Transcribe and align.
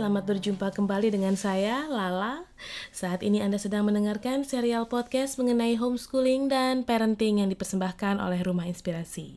selamat 0.00 0.32
berjumpa 0.32 0.72
kembali 0.72 1.12
dengan 1.12 1.36
saya, 1.36 1.84
Lala. 1.84 2.48
Saat 2.88 3.20
ini 3.20 3.44
Anda 3.44 3.60
sedang 3.60 3.84
mendengarkan 3.84 4.48
serial 4.48 4.88
podcast 4.88 5.36
mengenai 5.36 5.76
homeschooling 5.76 6.48
dan 6.48 6.88
parenting 6.88 7.44
yang 7.44 7.52
dipersembahkan 7.52 8.16
oleh 8.16 8.40
Rumah 8.40 8.64
Inspirasi. 8.64 9.36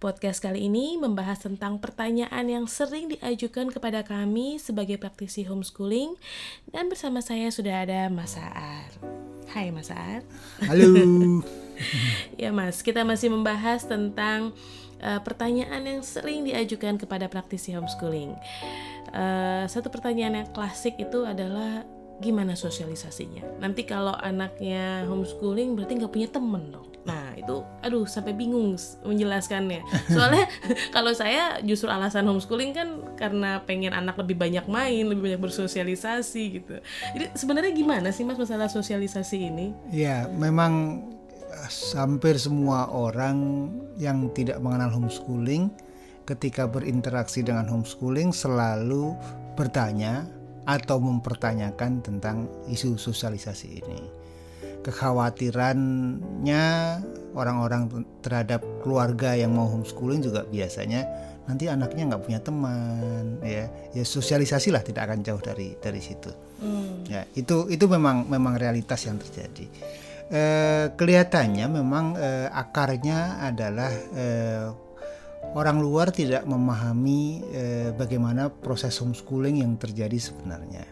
Podcast 0.00 0.40
kali 0.40 0.72
ini 0.72 0.96
membahas 0.96 1.44
tentang 1.44 1.84
pertanyaan 1.84 2.48
yang 2.48 2.64
sering 2.64 3.12
diajukan 3.12 3.68
kepada 3.68 4.00
kami 4.08 4.56
sebagai 4.56 4.96
praktisi 4.96 5.44
homeschooling 5.44 6.16
dan 6.72 6.88
bersama 6.88 7.20
saya 7.20 7.52
sudah 7.52 7.84
ada 7.84 8.08
Mas 8.08 8.40
Aar. 8.40 8.88
Hai 9.52 9.68
Mas 9.68 9.92
Aar. 9.92 10.24
Halo. 10.64 10.96
ya 12.40 12.56
Mas, 12.56 12.80
kita 12.80 13.04
masih 13.04 13.28
membahas 13.28 13.84
tentang 13.84 14.56
uh, 15.04 15.20
pertanyaan 15.20 15.84
yang 15.84 16.00
sering 16.00 16.48
diajukan 16.48 16.96
kepada 16.96 17.28
praktisi 17.28 17.76
homeschooling. 17.76 18.32
Uh, 19.12 19.68
satu 19.68 19.92
pertanyaan 19.92 20.42
yang 20.42 20.48
klasik 20.50 20.96
itu 20.96 21.22
adalah 21.28 21.84
gimana 22.18 22.56
sosialisasinya. 22.56 23.60
Nanti 23.60 23.84
kalau 23.84 24.16
anaknya 24.16 25.04
homeschooling 25.04 25.76
berarti 25.76 25.92
nggak 26.00 26.12
punya 26.14 26.28
temen 26.32 26.72
dong. 26.72 26.88
Nah 27.04 27.36
itu, 27.36 27.60
aduh 27.84 28.08
sampai 28.08 28.32
bingung 28.32 28.80
menjelaskannya. 29.04 29.84
Soalnya 30.14 30.48
kalau 30.94 31.12
saya 31.12 31.60
justru 31.60 31.90
alasan 31.92 32.24
homeschooling 32.24 32.72
kan 32.72 32.88
karena 33.18 33.60
pengen 33.68 33.92
anak 33.92 34.16
lebih 34.24 34.40
banyak 34.40 34.64
main, 34.70 35.04
lebih 35.04 35.22
banyak 35.30 35.42
bersosialisasi 35.42 36.42
gitu. 36.62 36.80
Jadi 37.12 37.24
sebenarnya 37.36 37.72
gimana 37.76 38.08
sih 38.08 38.24
mas 38.24 38.40
masalah 38.40 38.72
sosialisasi 38.72 39.36
ini? 39.52 39.66
Ya 39.92 40.30
memang 40.32 41.04
hampir 41.96 42.38
semua 42.38 42.90
orang 42.90 43.68
yang 43.98 44.30
tidak 44.34 44.60
mengenal 44.60 44.90
homeschooling 44.92 45.70
ketika 46.24 46.64
berinteraksi 46.64 47.44
dengan 47.44 47.68
homeschooling 47.68 48.32
selalu 48.32 49.12
bertanya 49.54 50.24
atau 50.64 50.96
mempertanyakan 50.96 52.00
tentang 52.00 52.48
isu 52.72 52.96
sosialisasi 52.96 53.68
ini. 53.84 54.00
Kekhawatirannya 54.84 56.64
orang-orang 57.36 58.04
terhadap 58.20 58.64
keluarga 58.80 59.36
yang 59.36 59.52
mau 59.52 59.68
homeschooling 59.68 60.20
juga 60.24 60.44
biasanya 60.48 61.04
nanti 61.44 61.68
anaknya 61.68 62.08
nggak 62.08 62.24
punya 62.24 62.40
teman 62.40 63.36
ya 63.44 63.68
ya 63.92 64.04
sosialisasi 64.04 64.72
lah 64.72 64.80
tidak 64.80 65.12
akan 65.12 65.20
jauh 65.20 65.40
dari 65.44 65.76
dari 65.76 66.00
situ 66.00 66.32
hmm. 66.64 67.04
ya 67.04 67.28
itu 67.36 67.68
itu 67.68 67.84
memang 67.84 68.24
memang 68.24 68.56
realitas 68.56 69.04
yang 69.04 69.20
terjadi 69.20 69.68
eh, 70.30 70.86
kelihatannya 70.94 71.66
memang 71.68 72.16
eh, 72.16 72.48
akarnya 72.48 73.44
adalah 73.44 73.92
eh, 74.14 74.66
orang 75.54 75.78
luar 75.80 76.10
tidak 76.10 76.42
memahami 76.48 77.44
eh, 77.52 77.90
bagaimana 77.94 78.48
proses 78.50 78.96
homeschooling 78.98 79.60
yang 79.60 79.76
terjadi 79.76 80.16
sebenarnya. 80.16 80.84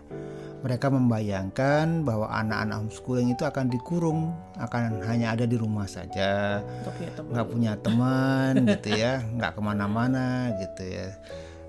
Mereka 0.63 0.95
membayangkan 0.95 2.07
bahwa 2.07 2.31
anak-anak 2.31 2.87
homeschooling 2.87 3.35
itu 3.35 3.43
akan 3.43 3.67
dikurung, 3.67 4.31
akan 4.63 5.03
hanya 5.11 5.35
ada 5.35 5.43
di 5.43 5.59
rumah 5.59 5.91
saja, 5.91 6.63
nggak 7.19 7.47
punya 7.51 7.75
teman 7.83 8.63
gitu 8.79 8.95
ya, 8.95 9.27
nggak 9.27 9.59
ke 9.59 9.61
mana-mana 9.61 10.55
gitu 10.63 10.87
ya. 10.87 11.19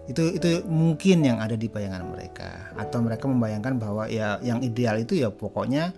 Itu 0.05 0.37
itu 0.37 0.61
mungkin 0.69 1.25
yang 1.25 1.41
ada 1.41 1.57
di 1.57 1.65
bayangan 1.65 2.05
mereka, 2.05 2.69
atau 2.77 3.01
mereka 3.01 3.25
membayangkan 3.25 3.81
bahwa 3.81 4.05
ya 4.05 4.37
yang 4.45 4.61
ideal 4.61 5.01
itu 5.01 5.17
ya 5.17 5.33
pokoknya 5.33 5.89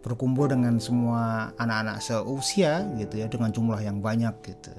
berkumpul 0.00 0.48
dengan 0.48 0.80
semua 0.80 1.52
anak-anak 1.60 2.00
seusia 2.00 2.88
gitu 2.96 3.20
ya 3.20 3.26
dengan 3.28 3.52
jumlah 3.52 3.80
yang 3.84 4.00
banyak 4.00 4.32
gitu 4.44 4.72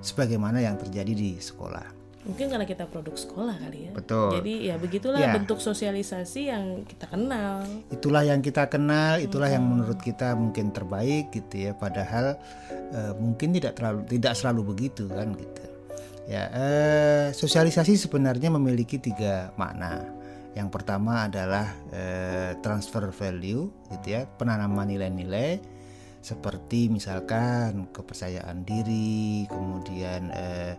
sebagaimana 0.00 0.64
yang 0.64 0.80
terjadi 0.80 1.12
di 1.12 1.30
sekolah. 1.38 2.02
Mungkin 2.22 2.54
karena 2.54 2.62
kita 2.62 2.86
produk 2.86 3.18
sekolah 3.18 3.58
kali 3.58 3.90
ya. 3.90 3.92
Betul. 3.98 4.30
Jadi 4.38 4.54
ya 4.70 4.78
begitulah 4.78 5.18
ya. 5.18 5.34
bentuk 5.34 5.58
sosialisasi 5.58 6.54
yang 6.54 6.86
kita 6.86 7.10
kenal. 7.10 7.66
Itulah 7.90 8.22
yang 8.22 8.38
kita 8.38 8.70
kenal 8.70 9.18
itulah 9.18 9.50
hmm. 9.50 9.56
yang 9.58 9.64
menurut 9.66 9.98
kita 9.98 10.38
mungkin 10.38 10.70
terbaik 10.70 11.34
gitu 11.34 11.66
ya 11.66 11.72
padahal 11.74 12.38
uh, 12.94 13.12
mungkin 13.18 13.58
tidak 13.58 13.74
terlalu 13.74 14.06
tidak 14.06 14.38
selalu 14.38 14.60
begitu 14.70 15.10
kan 15.10 15.34
gitu. 15.34 15.64
Ya 16.30 16.46
uh, 16.54 17.24
sosialisasi 17.34 17.98
sebenarnya 17.98 18.54
memiliki 18.54 19.02
tiga 19.02 19.50
makna 19.58 20.21
yang 20.52 20.68
pertama 20.68 21.26
adalah 21.28 21.72
eh, 21.92 22.52
transfer 22.60 23.08
value 23.08 23.72
gitu 23.88 24.06
ya, 24.12 24.28
penanaman 24.28 24.88
nilai-nilai 24.88 25.60
seperti 26.22 26.86
misalkan 26.86 27.90
kepercayaan 27.90 28.62
diri, 28.62 29.48
kemudian 29.50 30.30
eh, 30.30 30.78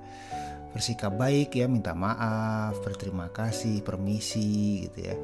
bersikap 0.71 1.13
baik 1.19 1.53
ya, 1.53 1.67
minta 1.67 1.91
maaf, 1.93 2.79
berterima 2.81 3.29
kasih, 3.29 3.83
permisi 3.83 4.87
gitu 4.87 4.99
ya. 5.03 5.15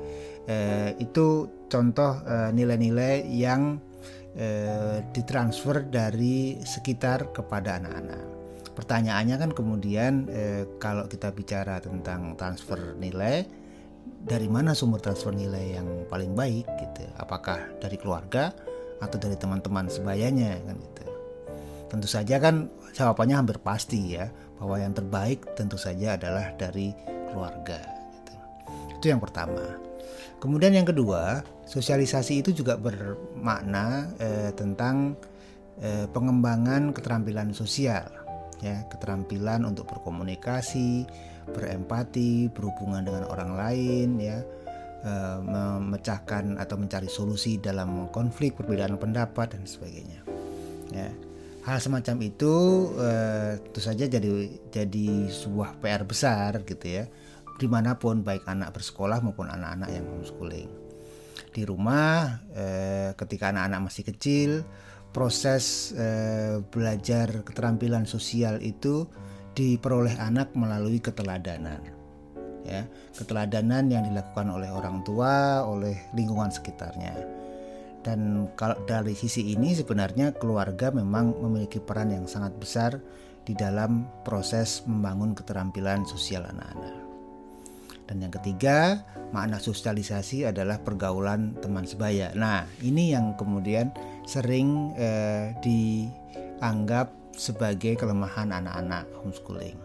Eh, 0.49 0.89
itu 0.99 1.47
contoh 1.71 2.19
eh, 2.27 2.51
nilai-nilai 2.51 3.31
yang 3.31 3.79
eh, 4.35 5.05
ditransfer 5.16 5.87
dari 5.87 6.59
sekitar 6.61 7.31
kepada 7.31 7.79
anak-anak. 7.79 8.23
Pertanyaannya 8.75 9.35
kan 9.39 9.51
kemudian 9.55 10.13
eh, 10.27 10.63
kalau 10.83 11.07
kita 11.07 11.31
bicara 11.31 11.79
tentang 11.79 12.35
transfer 12.35 12.95
nilai 12.99 13.59
dari 14.19 14.52
mana 14.52 14.75
sumber 14.75 15.00
transfer 15.00 15.31
nilai 15.31 15.80
yang 15.80 15.88
paling 16.12 16.35
baik 16.35 16.68
gitu? 16.80 17.03
Apakah 17.16 17.72
dari 17.80 17.96
keluarga 17.96 18.52
atau 19.00 19.16
dari 19.16 19.40
teman-teman 19.40 19.88
sebayanya 19.88 20.59
kan 20.68 20.75
gitu? 20.75 21.03
Tentu 21.90 22.07
saja 22.07 22.35
kan 22.38 22.68
jawabannya 22.94 23.35
hampir 23.40 23.58
pasti 23.63 24.19
ya 24.19 24.28
bahwa 24.59 24.75
yang 24.75 24.91
terbaik 24.91 25.56
tentu 25.56 25.79
saja 25.79 26.19
adalah 26.19 26.52
dari 26.59 26.91
keluarga 27.31 27.79
gitu. 28.12 28.34
itu 29.00 29.06
yang 29.08 29.24
pertama. 29.24 29.63
Kemudian 30.40 30.75
yang 30.75 30.88
kedua 30.88 31.44
sosialisasi 31.68 32.44
itu 32.44 32.52
juga 32.52 32.75
bermakna 32.75 34.12
eh, 34.19 34.52
tentang 34.56 35.16
eh, 35.79 36.08
pengembangan 36.12 36.91
keterampilan 36.91 37.56
sosial 37.56 38.19
ya 38.59 38.84
keterampilan 38.92 39.64
untuk 39.64 39.88
berkomunikasi 39.88 41.08
berempati, 41.52 42.50
berhubungan 42.53 43.03
dengan 43.06 43.24
orang 43.28 43.52
lain, 43.58 44.09
ya, 44.22 44.40
e, 45.03 45.12
memecahkan 45.42 46.62
atau 46.62 46.75
mencari 46.78 47.09
solusi 47.09 47.58
dalam 47.58 48.08
konflik, 48.14 48.56
perbedaan 48.56 48.96
pendapat 49.02 49.58
dan 49.58 49.64
sebagainya. 49.66 50.22
Ya, 50.90 51.09
hal 51.66 51.78
semacam 51.81 52.18
itu 52.25 52.56
e, 52.97 53.09
tentu 53.70 53.81
saja 53.81 54.06
jadi 54.09 54.30
jadi 54.70 55.08
sebuah 55.30 55.81
PR 55.81 56.06
besar 56.06 56.62
gitu 56.66 56.86
ya, 56.86 57.03
di 57.59 57.68
mana 57.68 57.97
pun 57.97 58.22
baik 58.22 58.46
anak 58.47 58.74
bersekolah 58.78 59.20
maupun 59.22 59.50
anak-anak 59.50 59.90
yang 59.91 60.06
homeschooling. 60.06 60.70
Di 61.50 61.66
rumah, 61.66 62.46
e, 62.53 62.66
ketika 63.18 63.50
anak-anak 63.50 63.90
masih 63.90 64.03
kecil, 64.06 64.52
proses 65.09 65.94
e, 65.97 66.08
belajar 66.70 67.42
keterampilan 67.42 68.06
sosial 68.06 68.62
itu 68.62 69.09
diperoleh 69.58 70.16
anak 70.22 70.53
melalui 70.53 71.02
keteladanan. 71.02 71.81
Ya, 72.68 72.86
keteladanan 73.18 73.90
yang 73.90 74.06
dilakukan 74.06 74.52
oleh 74.53 74.70
orang 74.70 75.02
tua, 75.02 75.66
oleh 75.66 75.97
lingkungan 76.14 76.53
sekitarnya. 76.53 77.18
Dan 78.06 78.47
kalau 78.56 78.80
dari 78.86 79.18
sisi 79.18 79.52
ini 79.52 79.75
sebenarnya 79.75 80.38
keluarga 80.38 80.94
memang 80.94 81.36
memiliki 81.44 81.81
peran 81.81 82.14
yang 82.14 82.30
sangat 82.30 82.56
besar 82.56 82.91
di 83.44 83.58
dalam 83.58 84.06
proses 84.22 84.86
membangun 84.86 85.34
keterampilan 85.34 86.06
sosial 86.06 86.46
anak-anak. 86.47 86.98
Dan 88.09 88.25
yang 88.25 88.34
ketiga, 88.34 89.06
makna 89.30 89.62
sosialisasi 89.62 90.50
adalah 90.50 90.81
pergaulan 90.81 91.53
teman 91.62 91.86
sebaya. 91.86 92.34
Nah, 92.34 92.66
ini 92.81 93.14
yang 93.14 93.38
kemudian 93.38 93.94
sering 94.26 94.97
eh, 94.97 95.53
dianggap 95.61 97.14
sebagai 97.38 97.94
kelemahan 98.02 98.50
anak-anak 98.50 99.06
homeschooling. 99.22 99.78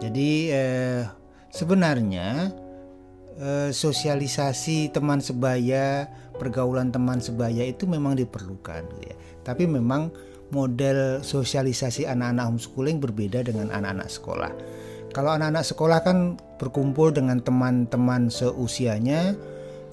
Jadi 0.00 0.48
eh, 0.48 1.04
sebenarnya 1.52 2.56
eh, 3.36 3.68
sosialisasi 3.68 4.88
teman 4.88 5.20
sebaya, 5.20 6.08
pergaulan 6.40 6.88
teman 6.88 7.20
sebaya 7.20 7.68
itu 7.68 7.84
memang 7.84 8.16
diperlukan, 8.16 8.88
gitu 8.96 9.12
ya. 9.12 9.16
Tapi 9.44 9.68
memang 9.68 10.08
model 10.56 11.20
sosialisasi 11.20 12.08
anak-anak 12.08 12.48
homeschooling 12.48 12.96
berbeda 12.96 13.44
dengan 13.44 13.68
anak-anak 13.68 14.08
sekolah. 14.08 14.52
Kalau 15.18 15.34
anak-anak 15.34 15.66
sekolah 15.66 15.98
kan 16.06 16.38
berkumpul 16.62 17.10
dengan 17.10 17.42
teman-teman 17.42 18.30
seusianya 18.30 19.34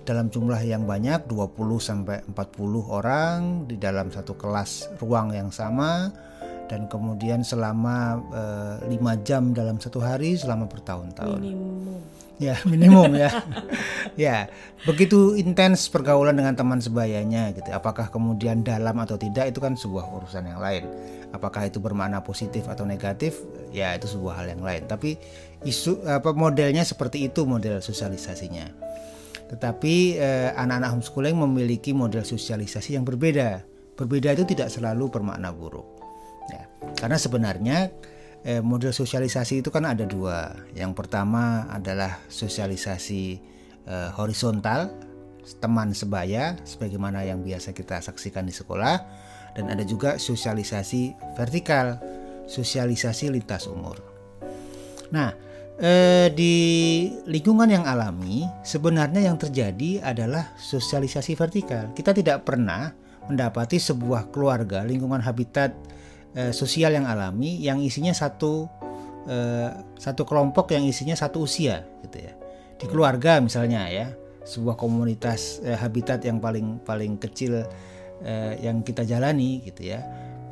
dalam 0.05 0.29
jumlah 0.29 0.61
yang 0.61 0.85
banyak 0.85 1.25
20 1.25 1.81
sampai 1.81 2.21
40 2.29 2.45
orang 2.93 3.65
di 3.65 3.81
dalam 3.81 4.13
satu 4.13 4.37
kelas 4.37 4.93
ruang 5.01 5.33
yang 5.33 5.49
sama 5.49 6.13
dan 6.69 6.85
kemudian 6.85 7.41
selama 7.41 8.21
eh, 8.37 8.85
lima 8.85 9.17
5 9.17 9.25
jam 9.25 9.49
dalam 9.49 9.81
satu 9.81 9.97
hari 9.97 10.37
selama 10.37 10.69
bertahun-tahun. 10.69 11.41
Ya 12.35 12.59
minimum 12.71 13.15
ya. 13.15 13.31
ya 14.15 14.37
begitu 14.83 15.39
intens 15.39 15.87
pergaulan 15.87 16.35
dengan 16.35 16.53
teman 16.55 16.83
sebayanya 16.83 17.55
gitu. 17.55 17.71
Apakah 17.71 18.11
kemudian 18.11 18.61
dalam 18.61 18.95
atau 18.99 19.15
tidak 19.15 19.51
itu 19.51 19.59
kan 19.63 19.79
sebuah 19.79 20.05
urusan 20.19 20.43
yang 20.45 20.59
lain. 20.59 20.87
Apakah 21.31 21.67
itu 21.67 21.79
bermakna 21.83 22.23
positif 22.23 22.67
atau 22.67 22.87
negatif 22.87 23.39
ya 23.71 23.95
itu 23.95 24.07
sebuah 24.07 24.43
hal 24.43 24.55
yang 24.55 24.63
lain. 24.63 24.87
Tapi 24.87 25.15
isu 25.63 26.03
apa 26.07 26.35
modelnya 26.35 26.83
seperti 26.83 27.27
itu 27.27 27.47
model 27.47 27.79
sosialisasinya. 27.79 28.67
Tetapi 29.45 29.95
eh, 30.17 30.49
anak-anak 30.57 30.89
homeschooling 30.99 31.37
memiliki 31.37 31.91
model 31.93 32.25
sosialisasi 32.25 32.97
yang 32.97 33.05
berbeda. 33.07 33.63
Berbeda 33.95 34.35
itu 34.35 34.43
tidak 34.43 34.73
selalu 34.73 35.07
bermakna 35.07 35.55
buruk. 35.55 35.87
Ya, 36.51 36.67
karena 36.99 37.17
sebenarnya 37.17 37.89
eh, 38.45 38.61
model 38.61 38.93
sosialisasi 38.93 39.65
itu 39.65 39.73
kan 39.73 39.89
ada 39.89 40.05
dua. 40.05 40.53
Yang 40.77 40.93
pertama 40.93 41.65
adalah 41.73 42.21
sosialisasi 42.29 43.41
eh, 43.89 44.09
horizontal, 44.13 44.93
teman 45.57 45.91
sebaya, 45.97 46.55
sebagaimana 46.61 47.25
yang 47.25 47.41
biasa 47.41 47.73
kita 47.73 47.99
saksikan 47.99 48.45
di 48.45 48.53
sekolah, 48.53 48.95
dan 49.57 49.65
ada 49.73 49.81
juga 49.81 50.21
sosialisasi 50.21 51.33
vertikal, 51.33 51.97
sosialisasi 52.45 53.33
lintas 53.33 53.65
umur. 53.65 53.97
Nah, 55.09 55.33
eh, 55.81 56.29
di 56.29 56.53
lingkungan 57.25 57.69
yang 57.69 57.85
alami, 57.89 58.45
sebenarnya 58.61 59.25
yang 59.25 59.41
terjadi 59.41 60.05
adalah 60.05 60.53
sosialisasi 60.57 61.33
vertikal. 61.33 61.89
Kita 61.97 62.13
tidak 62.13 62.45
pernah 62.45 62.93
mendapati 63.25 63.81
sebuah 63.81 64.29
keluarga, 64.29 64.85
lingkungan 64.85 65.17
habitat 65.17 65.73
eh, 66.35 66.51
sosial 66.51 66.93
yang 66.93 67.07
alami 67.07 67.57
yang 67.63 67.79
isinya 67.79 68.11
satu 68.11 68.67
eh, 69.25 69.71
satu 69.97 70.27
kelompok 70.27 70.75
yang 70.75 70.83
isinya 70.85 71.15
satu 71.15 71.47
usia 71.47 71.87
gitu 72.05 72.21
ya. 72.21 72.33
Di 72.75 72.85
keluarga 72.91 73.39
misalnya 73.39 73.87
ya 73.87 74.11
sebuah 74.45 74.77
komunitas 74.77 75.63
eh, 75.63 75.73
habitat 75.73 76.21
yang 76.27 76.37
paling 76.43 76.83
paling 76.83 77.17
kecil 77.17 77.65
eh, 78.21 78.53
yang 78.61 78.83
kita 78.83 79.07
jalani 79.07 79.63
gitu 79.63 79.95
ya. 79.95 80.03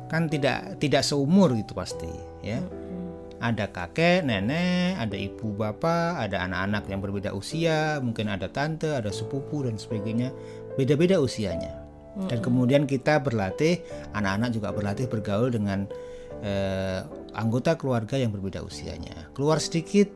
Kan 0.08 0.32
tidak 0.32 0.80
tidak 0.80 1.04
seumur 1.04 1.52
gitu 1.54 1.76
pasti 1.76 2.10
ya. 2.40 2.58
Ada 3.44 3.68
kakek, 3.68 4.24
nenek, 4.24 4.96
ada 4.96 5.16
ibu, 5.20 5.52
bapak, 5.52 6.16
ada 6.16 6.48
anak-anak 6.48 6.88
yang 6.88 7.04
berbeda 7.04 7.36
usia, 7.36 8.00
mungkin 8.00 8.32
ada 8.32 8.48
tante, 8.48 8.88
ada 8.88 9.12
sepupu 9.12 9.68
dan 9.68 9.76
sebagainya, 9.76 10.32
beda-beda 10.80 11.20
usianya 11.20 11.83
dan 12.14 12.38
kemudian 12.38 12.86
kita 12.86 13.18
berlatih 13.18 13.82
anak-anak 14.14 14.54
juga 14.54 14.70
berlatih 14.70 15.06
bergaul 15.10 15.50
dengan 15.50 15.90
eh, 16.42 17.02
anggota 17.34 17.74
keluarga 17.74 18.14
yang 18.14 18.30
berbeda 18.30 18.62
usianya. 18.62 19.30
Keluar 19.34 19.58
sedikit 19.58 20.06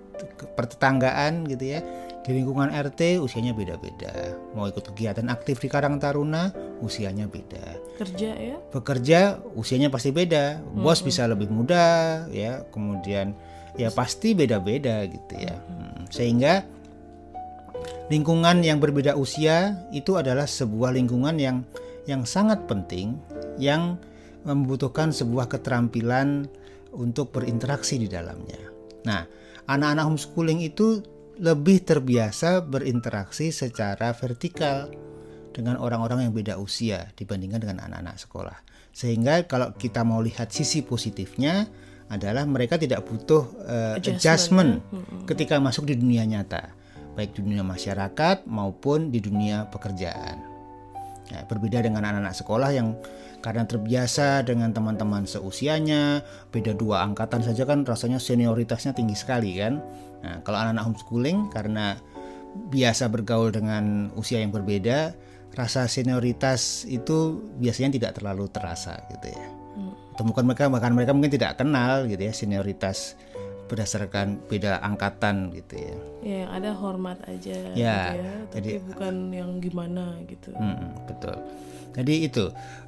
pertetanggaan 0.54 1.46
gitu 1.50 1.78
ya. 1.78 1.80
Di 2.28 2.36
lingkungan 2.36 2.68
RT 2.68 3.24
usianya 3.24 3.56
beda-beda. 3.56 4.36
Mau 4.52 4.68
ikut 4.68 4.92
kegiatan 4.92 5.26
aktif 5.32 5.64
di 5.64 5.68
Karang 5.72 5.96
Taruna 5.96 6.52
usianya 6.84 7.24
beda. 7.24 7.96
Kerja 7.96 8.30
ya? 8.36 8.56
Bekerja 8.68 9.40
usianya 9.56 9.88
pasti 9.88 10.12
beda. 10.12 10.60
Bos 10.76 11.00
bisa 11.00 11.24
lebih 11.24 11.48
muda 11.48 12.28
ya. 12.28 12.68
Kemudian 12.68 13.32
ya 13.80 13.88
pasti 13.88 14.36
beda-beda 14.36 15.08
gitu 15.08 15.34
ya. 15.40 15.56
Hmm, 15.56 16.04
sehingga 16.12 16.68
lingkungan 18.12 18.60
yang 18.60 18.76
berbeda 18.76 19.16
usia 19.16 19.88
itu 19.88 20.20
adalah 20.20 20.44
sebuah 20.44 20.92
lingkungan 20.96 21.36
yang 21.40 21.64
yang 22.08 22.24
sangat 22.24 22.64
penting 22.64 23.20
yang 23.60 24.00
membutuhkan 24.48 25.12
sebuah 25.12 25.52
keterampilan 25.52 26.48
untuk 26.96 27.36
berinteraksi 27.36 28.00
di 28.00 28.08
dalamnya. 28.08 28.56
Nah, 29.04 29.28
anak-anak 29.68 30.08
homeschooling 30.08 30.64
itu 30.64 31.04
lebih 31.38 31.84
terbiasa 31.84 32.64
berinteraksi 32.64 33.52
secara 33.52 34.16
vertikal 34.16 34.88
dengan 35.52 35.76
orang-orang 35.78 36.26
yang 36.26 36.32
beda 36.32 36.56
usia 36.56 37.12
dibandingkan 37.14 37.60
dengan 37.62 37.78
anak-anak 37.84 38.16
sekolah. 38.16 38.58
Sehingga 38.90 39.44
kalau 39.46 39.76
kita 39.76 40.02
mau 40.02 40.18
lihat 40.24 40.50
sisi 40.50 40.82
positifnya 40.82 41.68
adalah 42.08 42.48
mereka 42.48 42.80
tidak 42.80 43.04
butuh 43.04 43.44
uh, 43.68 43.94
adjustment, 44.00 44.80
adjustment 44.80 45.28
ketika 45.28 45.60
masuk 45.60 45.84
di 45.86 45.94
dunia 45.94 46.24
nyata, 46.24 46.72
baik 47.14 47.36
di 47.36 47.44
dunia 47.44 47.62
masyarakat 47.62 48.48
maupun 48.48 49.12
di 49.12 49.20
dunia 49.20 49.68
pekerjaan. 49.68 50.57
Ya, 51.28 51.44
berbeda 51.44 51.84
dengan 51.84 52.08
anak-anak 52.08 52.32
sekolah 52.40 52.70
yang 52.72 52.96
karena 53.44 53.68
terbiasa 53.68 54.42
dengan 54.48 54.72
teman-teman 54.72 55.28
seusianya, 55.28 56.24
beda 56.50 56.72
dua 56.72 57.04
angkatan 57.04 57.44
saja 57.44 57.68
kan 57.68 57.84
rasanya 57.84 58.16
senioritasnya 58.16 58.96
tinggi 58.96 59.14
sekali 59.14 59.60
kan. 59.60 59.78
Nah, 60.24 60.40
kalau 60.42 60.58
anak-anak 60.58 60.84
homeschooling 60.88 61.52
karena 61.52 62.00
biasa 62.72 63.12
bergaul 63.12 63.52
dengan 63.52 64.08
usia 64.16 64.40
yang 64.40 64.50
berbeda, 64.50 65.12
rasa 65.54 65.84
senioritas 65.86 66.88
itu 66.88 67.44
biasanya 67.60 67.94
tidak 68.00 68.18
terlalu 68.18 68.48
terasa 68.50 68.98
gitu 69.12 69.28
ya. 69.30 69.48
Hmm. 69.78 69.94
Temukan 70.18 70.44
mereka 70.48 70.66
bahkan 70.66 70.92
mereka 70.96 71.12
mungkin 71.14 71.30
tidak 71.30 71.60
kenal 71.60 72.08
gitu 72.10 72.24
ya 72.24 72.34
senioritas 72.34 73.14
berdasarkan 73.68 74.40
beda 74.48 74.80
angkatan 74.80 75.52
gitu 75.52 75.76
ya. 75.76 75.96
Ya 76.24 76.36
yang 76.48 76.50
ada 76.56 76.70
hormat 76.72 77.20
aja. 77.28 77.56
Ya. 77.76 77.98
Gitu 78.16 78.18
ya 78.24 78.32
tapi 78.48 78.56
jadi 78.56 78.70
bukan 78.88 79.14
yang 79.30 79.50
gimana 79.60 80.16
gitu. 80.24 80.50
Hmm, 80.56 80.96
betul. 81.04 81.36
Jadi 81.92 82.14
itu 82.30 82.44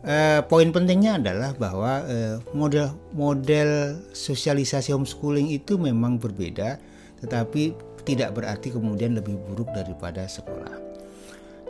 eh, 0.06 0.41
poin 0.47 0.69
pentingnya 0.73 1.21
adalah 1.21 1.53
bahwa 1.56 2.05
eh, 2.09 2.37
model 2.56 2.94
model 3.12 4.00
sosialisasi 4.17 4.94
homeschooling 4.97 5.53
itu 5.53 5.77
memang 5.77 6.17
berbeda, 6.17 6.81
tetapi 7.21 7.76
tidak 8.09 8.33
berarti 8.33 8.73
kemudian 8.73 9.19
lebih 9.19 9.37
buruk 9.37 9.69
daripada 9.76 10.25
sekolah. 10.25 10.73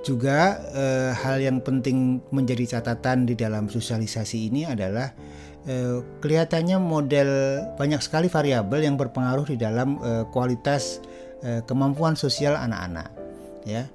Juga 0.00 0.62
eh, 0.72 1.12
hal 1.12 1.40
yang 1.44 1.60
penting 1.60 2.24
menjadi 2.32 2.78
catatan 2.78 3.28
di 3.28 3.34
dalam 3.36 3.68
sosialisasi 3.68 4.48
ini 4.52 4.64
adalah 4.64 5.12
eh, 5.66 6.00
kelihatannya 6.20 6.78
model 6.80 7.30
banyak 7.76 8.00
sekali 8.00 8.28
variabel 8.28 8.84
yang 8.84 8.96
berpengaruh 8.96 9.48
di 9.48 9.56
dalam 9.60 9.98
eh, 10.00 10.24
kualitas 10.30 11.00
eh, 11.44 11.60
kemampuan 11.64 12.14
sosial 12.16 12.56
anak-anak, 12.56 13.08
ya. 13.64 13.88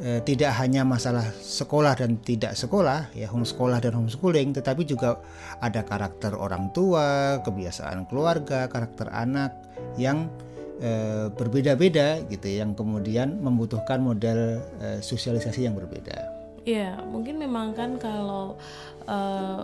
Eh, 0.00 0.22
tidak 0.22 0.54
hanya 0.56 0.86
masalah 0.86 1.26
sekolah 1.34 1.98
dan 1.98 2.22
tidak 2.22 2.54
sekolah, 2.54 3.10
ya 3.12 3.26
homesekolah 3.26 3.82
dan 3.82 3.98
homeschooling, 3.98 4.54
tetapi 4.54 4.86
juga 4.86 5.18
ada 5.58 5.82
karakter 5.82 6.32
orang 6.32 6.70
tua, 6.70 7.42
kebiasaan 7.42 8.06
keluarga, 8.06 8.70
karakter 8.70 9.10
anak 9.10 9.50
yang 9.98 10.30
eh, 10.78 11.26
berbeda-beda 11.34 12.22
gitu, 12.30 12.48
yang 12.48 12.72
kemudian 12.78 13.42
membutuhkan 13.42 13.98
model 14.00 14.62
eh, 14.78 15.02
sosialisasi 15.02 15.66
yang 15.66 15.74
berbeda. 15.74 16.16
Iya, 16.64 17.02
mungkin 17.04 17.42
memang 17.42 17.74
kan 17.74 17.98
kalau 17.98 18.56
eh, 19.10 19.60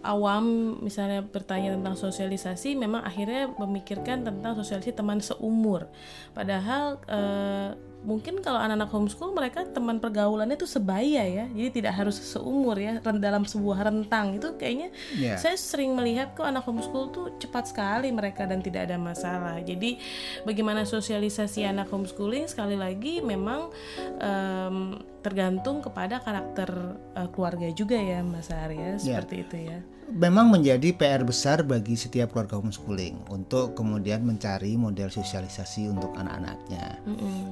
awam 0.00 0.76
misalnya 0.80 1.20
bertanya 1.20 1.76
tentang 1.76 1.96
sosialisasi, 1.96 2.76
memang 2.76 3.04
akhirnya 3.04 3.52
memikirkan 3.56 4.24
tentang 4.24 4.56
sosialisasi 4.56 4.96
teman 4.96 5.20
seumur. 5.20 5.88
Padahal 6.32 7.00
eh, 7.04 7.70
mungkin 8.00 8.40
kalau 8.40 8.56
anak-anak 8.56 8.88
homeschool 8.88 9.30
mereka 9.30 9.60
teman 9.68 10.00
pergaulannya 10.00 10.56
itu 10.56 10.64
sebaya 10.64 11.20
ya, 11.20 11.44
jadi 11.52 11.68
tidak 11.68 11.92
harus 12.00 12.16
seumur 12.16 12.72
ya 12.74 12.96
dalam 13.20 13.44
sebuah 13.44 13.84
rentang 13.84 14.40
itu 14.40 14.56
kayaknya 14.56 14.88
Ya. 15.14 15.36
saya 15.36 15.56
sering 15.60 15.92
melihat 15.92 16.32
kok 16.32 16.48
anak 16.48 16.64
homeschool 16.64 17.12
tuh 17.12 17.36
cepat 17.36 17.68
sekali 17.68 18.08
mereka 18.08 18.48
dan 18.48 18.64
tidak 18.64 18.88
ada 18.88 18.96
masalah. 18.96 19.60
Jadi 19.60 20.00
bagaimana 20.42 20.88
sosialisasi 20.88 21.62
anak 21.62 21.92
homeschooling 21.92 22.48
sekali 22.48 22.74
lagi 22.74 23.20
memang 23.20 23.68
em, 24.18 24.96
tergantung 25.20 25.84
kepada 25.84 26.24
karakter 26.24 26.70
eh, 27.14 27.28
keluarga 27.30 27.68
juga 27.70 28.00
ya 28.00 28.24
Mas 28.24 28.48
Arya 28.48 28.96
seperti 28.96 29.34
itu 29.44 29.56
ya. 29.68 29.78
Memang 30.10 30.50
menjadi 30.50 30.90
PR 30.92 31.22
besar 31.22 31.62
bagi 31.62 31.94
setiap 31.94 32.34
keluarga 32.34 32.58
homeschooling 32.58 33.30
untuk 33.30 33.78
kemudian 33.78 34.26
mencari 34.26 34.74
model 34.74 35.08
sosialisasi 35.08 35.86
untuk 35.90 36.12
anak-anaknya. 36.18 36.98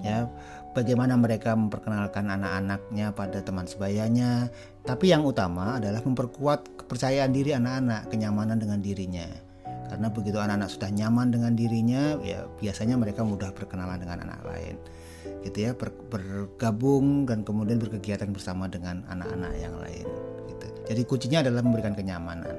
Ya, 0.02 0.26
bagaimana 0.74 1.14
mereka 1.14 1.54
memperkenalkan 1.54 2.28
anak-anaknya 2.28 3.14
pada 3.14 3.38
teman 3.42 3.70
sebayanya, 3.70 4.50
tapi 4.82 5.14
yang 5.14 5.22
utama 5.22 5.78
adalah 5.78 6.02
memperkuat 6.02 6.84
kepercayaan 6.84 7.30
diri 7.30 7.54
anak-anak, 7.54 8.10
kenyamanan 8.10 8.58
dengan 8.58 8.82
dirinya. 8.82 9.26
Karena 9.88 10.12
begitu 10.12 10.36
anak-anak 10.36 10.68
sudah 10.68 10.90
nyaman 10.92 11.32
dengan 11.32 11.52
dirinya, 11.56 12.20
ya 12.20 12.44
biasanya 12.60 13.00
mereka 13.00 13.24
mudah 13.24 13.54
berkenalan 13.56 13.96
dengan 13.96 14.28
anak 14.28 14.44
lain. 14.44 14.76
Gitu 15.46 15.58
ya, 15.64 15.72
ber- 15.72 15.96
bergabung 16.12 17.24
dan 17.24 17.40
kemudian 17.46 17.80
berkegiatan 17.80 18.28
bersama 18.34 18.68
dengan 18.68 19.06
anak-anak 19.08 19.52
yang 19.56 19.74
lain. 19.80 20.08
Jadi 20.88 21.04
kuncinya 21.04 21.44
adalah 21.44 21.60
memberikan 21.60 21.92
kenyamanan. 21.92 22.56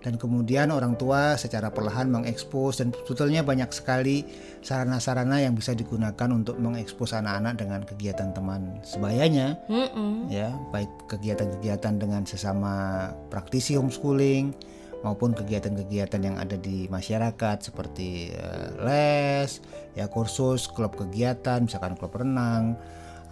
Dan 0.00 0.20
kemudian 0.20 0.70
orang 0.70 0.94
tua 0.94 1.34
secara 1.34 1.72
perlahan 1.72 2.08
mengekspos 2.08 2.78
dan 2.78 2.94
sebetulnya 2.94 3.42
banyak 3.42 3.68
sekali 3.74 4.22
sarana-sarana 4.62 5.42
yang 5.42 5.56
bisa 5.56 5.72
digunakan 5.72 6.28
untuk 6.30 6.60
mengekspos 6.62 7.16
anak-anak 7.16 7.54
dengan 7.58 7.80
kegiatan 7.82 8.30
teman 8.30 8.78
sebayanya 8.86 9.58
Mm-mm. 9.66 10.30
ya, 10.30 10.54
baik 10.70 11.10
kegiatan-kegiatan 11.10 11.98
dengan 11.98 12.22
sesama 12.22 13.08
praktisi 13.32 13.74
homeschooling 13.74 14.54
maupun 15.02 15.34
kegiatan-kegiatan 15.34 16.20
yang 16.22 16.36
ada 16.38 16.54
di 16.54 16.86
masyarakat 16.86 17.66
seperti 17.66 18.30
uh, 18.36 18.78
les, 18.86 19.58
ya 19.98 20.06
kursus, 20.06 20.70
klub 20.70 20.94
kegiatan, 20.94 21.66
misalkan 21.66 21.98
klub 21.98 22.14
renang 22.14 22.78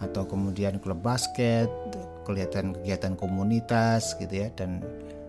atau 0.01 0.27
kemudian 0.27 0.79
klub 0.83 0.99
basket, 0.99 1.69
kegiatan-kegiatan 2.25 3.13
komunitas 3.15 4.17
gitu 4.17 4.45
ya 4.45 4.47
dan 4.57 4.81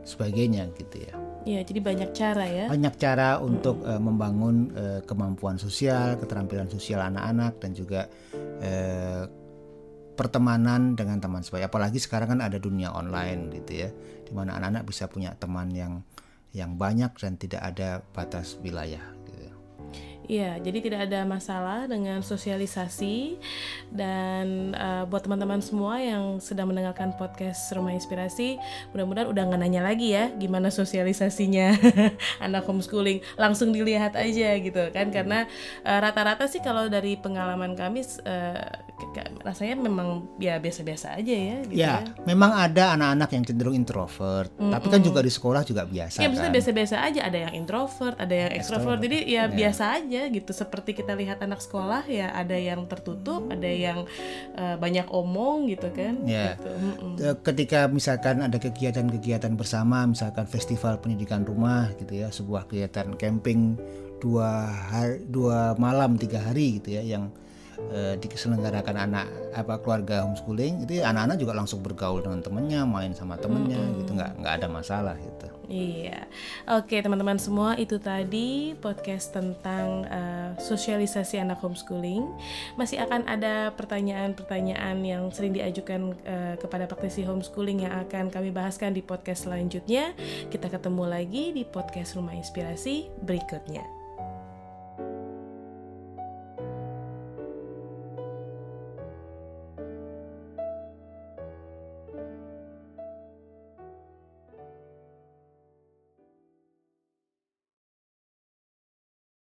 sebagainya 0.06 0.70
gitu 0.78 1.06
ya. 1.06 1.14
Iya, 1.46 1.62
jadi 1.62 1.78
banyak 1.78 2.10
cara 2.10 2.44
ya. 2.50 2.66
Banyak 2.66 2.94
cara 2.98 3.38
untuk 3.38 3.78
hmm. 3.78 3.86
uh, 3.86 4.00
membangun 4.02 4.56
uh, 4.74 5.00
kemampuan 5.06 5.62
sosial, 5.62 6.18
keterampilan 6.18 6.66
sosial 6.66 6.98
anak-anak 7.06 7.62
dan 7.62 7.70
juga 7.70 8.10
uh, 8.66 9.24
pertemanan 10.18 10.98
dengan 10.98 11.22
teman 11.22 11.46
sebaya. 11.46 11.70
Apalagi 11.70 12.02
sekarang 12.02 12.34
kan 12.34 12.40
ada 12.42 12.58
dunia 12.58 12.90
online 12.90 13.54
gitu 13.62 13.86
ya, 13.86 13.90
di 14.26 14.32
mana 14.34 14.58
anak-anak 14.58 14.90
bisa 14.90 15.06
punya 15.06 15.38
teman 15.38 15.70
yang 15.70 16.02
yang 16.50 16.74
banyak 16.74 17.14
dan 17.14 17.38
tidak 17.38 17.62
ada 17.62 18.02
batas 18.10 18.58
wilayah. 18.58 19.15
Iya, 20.26 20.58
jadi 20.58 20.78
tidak 20.82 21.00
ada 21.06 21.22
masalah 21.22 21.86
dengan 21.86 22.18
sosialisasi. 22.18 23.38
Dan 23.94 24.74
uh, 24.74 25.06
buat 25.06 25.22
teman-teman 25.22 25.62
semua 25.62 26.02
yang 26.02 26.42
sedang 26.42 26.66
mendengarkan 26.66 27.14
podcast 27.14 27.70
Rumah 27.70 27.94
Inspirasi, 27.94 28.58
mudah-mudahan 28.90 29.30
udah 29.30 29.42
nggak 29.46 29.60
nanya 29.62 29.82
lagi 29.86 30.18
ya 30.18 30.34
gimana 30.34 30.74
sosialisasinya. 30.74 31.78
Anak 32.46 32.66
homeschooling, 32.66 33.22
langsung 33.38 33.70
dilihat 33.70 34.18
aja 34.18 34.58
gitu 34.58 34.90
kan. 34.90 35.14
Karena 35.14 35.46
eh, 35.86 35.98
rata-rata 36.02 36.44
uh, 36.44 36.50
sih 36.50 36.58
kalau 36.58 36.90
dari 36.90 37.14
pengalaman 37.14 37.78
kami 37.78 38.02
uh, 38.26 38.66
rasanya 39.44 39.76
memang 39.78 40.26
ya 40.40 40.60
biasa-biasa 40.60 41.16
aja 41.16 41.34
ya. 41.34 41.56
Gitu 41.66 41.80
ya, 41.80 42.02
ya, 42.02 42.24
memang 42.24 42.50
ada 42.52 42.96
anak-anak 42.96 43.28
yang 43.32 43.44
cenderung 43.44 43.76
introvert, 43.76 44.50
mm 44.56 44.60
-mm. 44.60 44.72
tapi 44.72 44.86
kan 44.92 45.00
juga 45.00 45.20
di 45.22 45.32
sekolah 45.32 45.62
juga 45.64 45.82
biasa. 45.84 46.24
Ya, 46.24 46.28
kan? 46.32 46.52
biasa-biasa 46.52 46.96
aja, 47.00 47.20
ada 47.24 47.38
yang 47.48 47.52
introvert, 47.54 48.16
ada 48.16 48.34
yang 48.34 48.50
extrovert, 48.56 48.98
jadi 49.02 49.18
ya, 49.26 49.44
ya 49.48 49.66
biasa 49.66 49.84
aja 50.02 50.22
gitu 50.30 50.50
seperti 50.52 50.90
kita 50.96 51.12
lihat 51.16 51.40
anak 51.42 51.60
sekolah 51.60 52.04
ya 52.06 52.30
ada 52.32 52.54
yang 52.54 52.84
tertutup 52.86 53.48
ada 53.48 53.66
yang 53.66 54.04
uh, 54.54 54.76
banyak 54.76 55.06
omong 55.10 55.70
gitu 55.72 55.88
kan 55.92 56.22
ya 56.24 56.54
gitu. 56.56 57.36
ketika 57.42 57.86
misalkan 57.90 58.44
ada 58.44 58.56
kegiatan-kegiatan 58.60 59.52
bersama 59.54 60.04
misalkan 60.06 60.44
festival 60.46 61.00
pendidikan 61.00 61.42
rumah 61.42 61.90
gitu 61.96 62.16
ya 62.16 62.28
sebuah 62.30 62.68
kegiatan 62.68 63.16
camping 63.16 63.76
dua 64.20 64.66
hari 64.90 65.24
dua 65.28 65.76
malam 65.76 66.16
tiga 66.16 66.40
hari 66.40 66.80
gitu 66.80 66.96
ya 66.96 67.02
yang 67.04 67.30
uh, 67.78 68.14
diselenggarakan 68.18 68.96
anak 68.96 69.26
apa 69.52 69.80
keluarga 69.80 70.24
homeschooling 70.24 70.84
itu 70.84 71.00
anak-anak 71.00 71.36
juga 71.40 71.52
langsung 71.56 71.80
bergaul 71.80 72.20
dengan 72.24 72.40
temennya 72.42 72.82
main 72.84 73.12
sama 73.12 73.36
temennya 73.40 73.78
mm 73.78 73.88
-hmm. 73.88 73.98
gitu 74.02 74.10
nggak 74.16 74.32
nggak 74.42 74.54
ada 74.62 74.66
masalah 74.68 75.16
gitu 75.16 75.46
Iya, 75.66 76.30
oke 76.70 76.94
teman-teman 76.94 77.42
semua 77.42 77.74
itu 77.74 77.98
tadi 77.98 78.78
podcast 78.78 79.34
tentang 79.34 80.06
uh, 80.06 80.54
sosialisasi 80.62 81.42
anak 81.42 81.58
homeschooling. 81.58 82.22
Masih 82.78 83.02
akan 83.02 83.26
ada 83.26 83.74
pertanyaan-pertanyaan 83.74 85.02
yang 85.02 85.26
sering 85.34 85.58
diajukan 85.58 86.14
uh, 86.22 86.54
kepada 86.62 86.86
praktisi 86.86 87.26
homeschooling 87.26 87.82
yang 87.82 87.98
akan 88.06 88.30
kami 88.30 88.54
bahaskan 88.54 88.94
di 88.94 89.02
podcast 89.02 89.50
selanjutnya. 89.50 90.14
Kita 90.54 90.70
ketemu 90.70 91.02
lagi 91.02 91.50
di 91.50 91.66
podcast 91.66 92.14
Rumah 92.14 92.38
Inspirasi 92.38 93.10
berikutnya. 93.26 93.95